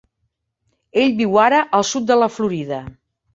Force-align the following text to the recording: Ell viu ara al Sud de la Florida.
Ell 1.01 1.13
viu 1.19 1.37
ara 1.41 1.59
al 1.81 1.85
Sud 1.91 2.09
de 2.13 2.19
la 2.23 2.31
Florida. 2.39 2.81